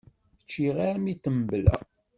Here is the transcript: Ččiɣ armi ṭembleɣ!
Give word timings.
Ččiɣ 0.43 0.75
armi 0.87 1.13
ṭembleɣ! 1.23 1.83